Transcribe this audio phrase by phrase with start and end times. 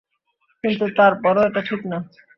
[0.63, 1.97] কিন্তু তারপরও এটা ঠিক না।